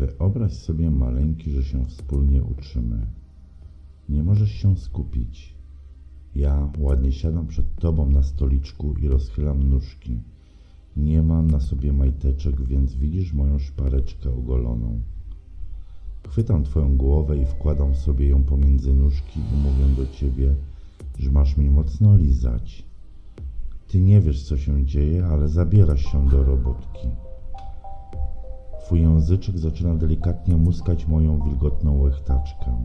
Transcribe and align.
Wyobraź 0.00 0.52
sobie 0.52 0.90
maleńki, 0.90 1.50
że 1.50 1.64
się 1.64 1.86
wspólnie 1.86 2.42
uczymy. 2.42 3.06
Nie 4.08 4.22
możesz 4.22 4.50
się 4.50 4.76
skupić. 4.76 5.54
Ja 6.34 6.72
ładnie 6.78 7.12
siadam 7.12 7.46
przed 7.46 7.74
tobą 7.74 8.10
na 8.10 8.22
stoliczku 8.22 8.94
i 9.02 9.08
rozchylam 9.08 9.68
nóżki. 9.68 10.18
Nie 10.96 11.22
mam 11.22 11.50
na 11.50 11.60
sobie 11.60 11.92
majteczek, 11.92 12.62
więc 12.62 12.94
widzisz 12.94 13.32
moją 13.32 13.58
szpareczkę 13.58 14.30
ogoloną. 14.30 15.00
Chwytam 16.28 16.64
twoją 16.64 16.96
głowę 16.96 17.38
i 17.38 17.46
wkładam 17.46 17.94
sobie 17.94 18.28
ją 18.28 18.42
pomiędzy 18.42 18.94
nóżki 18.94 19.40
i 19.40 19.56
mówię 19.62 19.96
do 19.96 20.06
ciebie, 20.12 20.54
że 21.18 21.32
masz 21.32 21.56
mi 21.56 21.70
mocno 21.70 22.16
lizać. 22.16 22.84
Ty 23.88 24.00
nie 24.00 24.20
wiesz, 24.20 24.42
co 24.42 24.56
się 24.56 24.84
dzieje, 24.84 25.26
ale 25.26 25.48
zabierasz 25.48 26.12
się 26.12 26.28
do 26.28 26.44
robotki. 26.44 27.08
Twój 28.90 29.02
języczek 29.02 29.58
zaczyna 29.58 29.94
delikatnie 29.94 30.56
muskać 30.56 31.06
moją 31.06 31.40
wilgotną 31.42 32.00
łechtaczkę. 32.00 32.84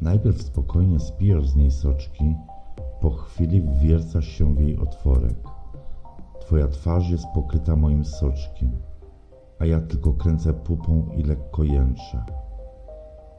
Najpierw 0.00 0.42
spokojnie 0.42 1.00
spijesz 1.00 1.48
z 1.48 1.56
niej 1.56 1.70
soczki, 1.70 2.34
po 3.00 3.10
chwili 3.10 3.62
wwiercasz 3.62 4.26
się 4.28 4.54
w 4.54 4.60
jej 4.60 4.78
otworek. 4.78 5.48
Twoja 6.40 6.68
twarz 6.68 7.10
jest 7.10 7.24
pokryta 7.34 7.76
moim 7.76 8.04
soczkiem, 8.04 8.70
a 9.58 9.66
ja 9.66 9.80
tylko 9.80 10.12
kręcę 10.12 10.54
pupą 10.54 11.08
i 11.16 11.22
lekko 11.22 11.62
jęczę. 11.62 12.24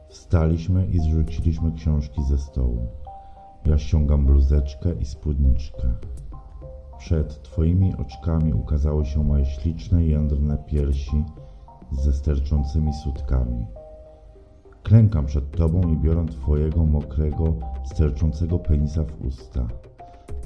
Wstaliśmy 0.08 0.86
i 0.86 0.98
zrzuciliśmy 0.98 1.72
książki 1.72 2.24
ze 2.24 2.38
stołu. 2.38 2.86
Ja 3.66 3.78
ściągam 3.78 4.26
bluzeczkę 4.26 4.94
i 5.00 5.04
spódniczkę. 5.04 5.94
Przed 6.98 7.42
twoimi 7.42 7.94
oczkami 7.96 8.54
ukazały 8.54 9.06
się 9.06 9.24
moje 9.24 9.44
śliczne, 9.44 10.04
jędrne 10.04 10.58
piersi 10.66 11.24
ze 11.92 12.12
sterczącymi 12.12 12.94
sutkami. 12.94 13.66
Klękam 14.82 15.26
przed 15.26 15.50
tobą 15.50 15.88
i 15.88 15.96
biorę 15.96 16.26
twojego 16.26 16.84
mokrego, 16.84 17.54
sterczącego 17.84 18.58
penisa 18.58 19.04
w 19.04 19.24
usta. 19.24 19.68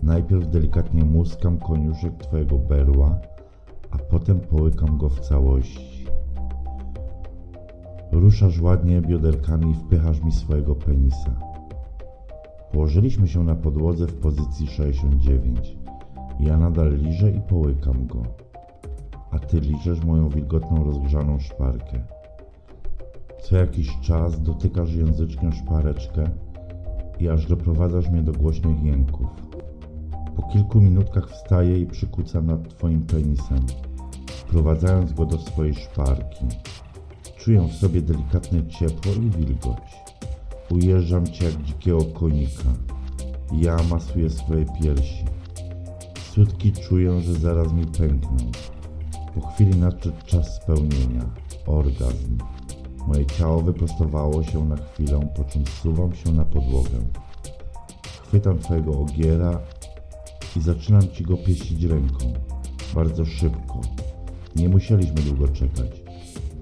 Najpierw 0.03 0.49
delikatnie 0.49 1.05
muskam 1.05 1.59
koniuszek 1.59 2.17
twojego 2.17 2.59
berła, 2.59 3.19
a 3.91 3.99
potem 3.99 4.41
połykam 4.41 4.99
go 4.99 5.09
w 5.09 5.21
całości. 5.21 6.07
Ruszasz 8.13 8.61
ładnie 8.61 9.01
bioderkami 9.01 9.71
i 9.71 9.75
wpychasz 9.75 10.21
mi 10.23 10.33
swojego 10.33 10.75
penisa. 10.75 11.41
Położyliśmy 12.73 13.29
się 13.29 13.45
na 13.45 13.55
podłodze 13.55 14.07
w 14.07 14.15
pozycji 14.15 14.67
69. 14.67 15.77
Ja 16.41 16.59
nadal 16.59 16.97
liżę 16.97 17.31
i 17.31 17.41
połykam 17.41 18.07
go, 18.07 18.23
a 19.31 19.39
ty 19.39 19.61
liżesz 19.61 20.05
moją 20.05 20.29
wilgotną, 20.29 20.85
rozgrzaną 20.85 21.39
szparkę. 21.39 22.01
Co 23.43 23.57
jakiś 23.57 24.01
czas 24.01 24.43
dotykasz 24.43 24.95
języczkiem 24.95 25.53
szpareczkę 25.53 26.31
i 27.19 27.29
aż 27.29 27.47
doprowadzasz 27.47 28.11
mnie 28.11 28.23
do 28.23 28.33
głośnych 28.33 28.83
jęków. 28.83 29.27
Po 30.37 30.43
kilku 30.43 30.81
minutkach 30.81 31.31
wstaję 31.31 31.79
i 31.79 31.87
przykucam 31.87 32.47
nad 32.47 32.69
twoim 32.69 33.03
penisem, 33.03 33.67
wprowadzając 34.27 35.13
go 35.13 35.27
do 35.27 35.39
swojej 35.39 35.75
szparki. 35.75 36.47
Czuję 37.37 37.61
w 37.61 37.73
sobie 37.73 38.03
delikatne 38.03 38.67
ciepło 38.67 39.13
i 39.13 39.31
wilgoć. 39.31 39.97
Ujeżdżam 40.71 41.27
cię 41.27 41.45
jak 41.45 41.63
dzikiego 41.63 42.05
konika. 42.05 42.69
Ja 43.53 43.77
masuję 43.91 44.31
swoje 44.31 44.67
piersi. 44.81 45.25
Sutki 46.35 46.73
czuję, 46.73 47.21
że 47.21 47.35
zaraz 47.35 47.73
mi 47.73 47.87
pękną. 47.87 48.37
Po 49.35 49.47
chwili 49.47 49.79
nadszedł 49.79 50.17
czas 50.27 50.55
spełnienia. 50.55 51.31
Orgazm. 51.67 52.39
Moje 53.07 53.27
ciało 53.27 53.63
wyprostowało 53.63 54.43
się 54.43 54.65
na 54.65 54.77
chwilę, 54.77 55.29
po 55.37 55.45
czym 55.45 55.67
zsuwam 55.67 56.15
się 56.15 56.33
na 56.33 56.45
podłogę. 56.45 56.99
Chwytam 58.23 58.59
twojego 58.59 59.01
ogiera 59.01 59.61
i 60.57 60.61
zaczynam 60.61 61.09
ci 61.09 61.25
go 61.25 61.37
pieścić 61.37 61.85
ręką. 61.85 62.33
Bardzo 62.95 63.25
szybko. 63.25 63.81
Nie 64.57 64.69
musieliśmy 64.69 65.23
długo 65.23 65.49
czekać. 65.49 66.03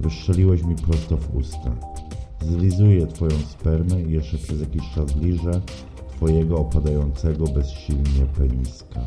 Wystrzeliłeś 0.00 0.62
mi 0.62 0.76
prosto 0.76 1.16
w 1.16 1.36
usta. 1.36 1.70
Zlizuję 2.42 3.06
twoją 3.06 3.38
spermę 3.48 4.02
i 4.02 4.12
jeszcze 4.12 4.38
przez 4.38 4.60
jakiś 4.60 4.82
czas 4.94 5.16
liżę 5.16 5.60
twojego 6.16 6.58
opadającego 6.58 7.44
bezsilnie 7.44 8.26
peniska. 8.38 9.06